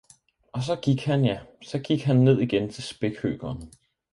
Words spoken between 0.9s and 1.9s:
han ja, så